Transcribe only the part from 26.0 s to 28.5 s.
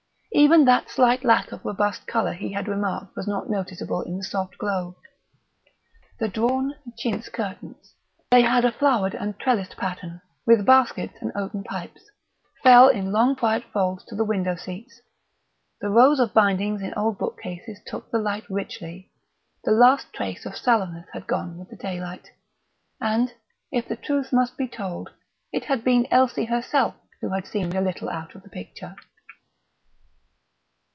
Elsie herself who had seemed a little out of the